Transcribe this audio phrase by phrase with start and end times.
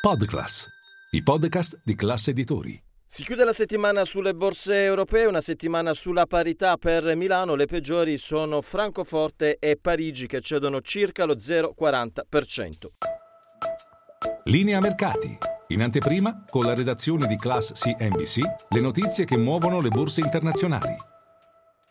[0.00, 0.66] Podclass,
[1.10, 2.82] i podcast di classe editori.
[3.04, 8.16] Si chiude la settimana sulle borse europee, una settimana sulla parità per Milano, le peggiori
[8.16, 12.22] sono Francoforte e Parigi che cedono circa lo 0,40%.
[14.44, 15.36] Linea mercati.
[15.66, 18.38] In anteprima, con la redazione di Class CNBC,
[18.70, 20.96] le notizie che muovono le borse internazionali.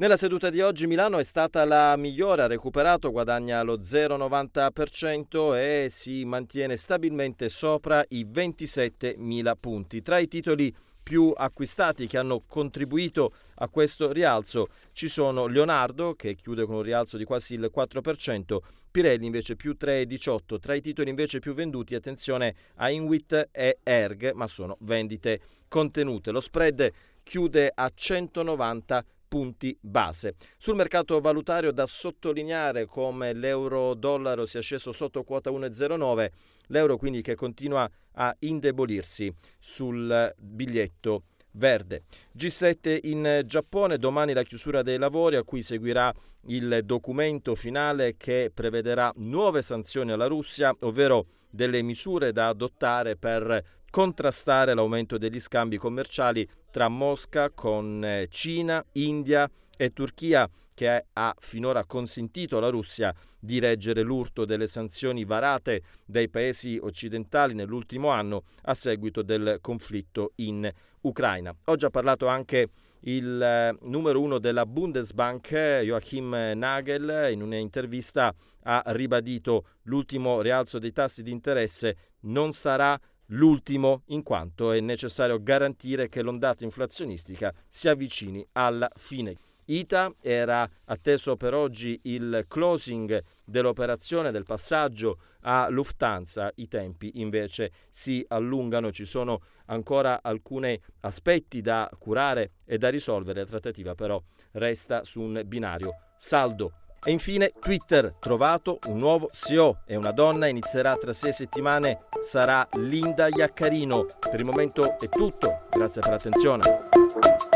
[0.00, 5.88] Nella seduta di oggi Milano è stata la migliore, ha recuperato, guadagna lo 0,90% e
[5.90, 10.00] si mantiene stabilmente sopra i 27.000 punti.
[10.00, 16.34] Tra i titoli più acquistati che hanno contribuito a questo rialzo ci sono Leonardo che
[16.34, 18.56] chiude con un rialzo di quasi il 4%,
[18.90, 24.32] Pirelli invece più 3,18%, tra i titoli invece più venduti attenzione a Inwit e Erg
[24.32, 26.30] ma sono vendite contenute.
[26.30, 26.90] Lo spread
[27.22, 30.34] chiude a 190 punti base.
[30.58, 36.30] Sul mercato valutario da sottolineare come l'euro-dollaro sia sceso sotto quota 1,09,
[36.66, 41.22] l'euro quindi che continua a indebolirsi sul biglietto
[41.52, 42.02] verde.
[42.36, 46.12] G7 in Giappone, domani la chiusura dei lavori a cui seguirà
[46.46, 53.62] il documento finale che prevederà nuove sanzioni alla Russia, ovvero delle misure da adottare per
[53.90, 61.34] contrastare l'aumento degli scambi commerciali tra Mosca con eh, Cina, India e Turchia che ha
[61.38, 68.44] finora consentito alla Russia di reggere l'urto delle sanzioni varate dai paesi occidentali nell'ultimo anno
[68.62, 70.70] a seguito del conflitto in
[71.02, 71.54] Ucraina.
[71.64, 72.68] Oggi ha parlato anche
[73.00, 80.92] il eh, numero uno della Bundesbank, Joachim Nagel, in un'intervista ha ribadito l'ultimo rialzo dei
[80.92, 82.98] tassi di interesse non sarà
[83.30, 89.36] l'ultimo in quanto è necessario garantire che l'ondata inflazionistica si avvicini alla fine.
[89.70, 97.70] ITA era atteso per oggi il closing dell'operazione del passaggio a Lufthansa, i tempi invece
[97.88, 104.20] si allungano, ci sono ancora alcuni aspetti da curare e da risolvere, la trattativa però
[104.52, 106.72] resta su un binario saldo.
[107.02, 112.66] E infine Twitter, trovato un nuovo CEO e una donna, inizierà tra sei settimane, sarà
[112.74, 114.04] Linda Iaccarino.
[114.18, 117.49] Per il momento è tutto, grazie per l'attenzione.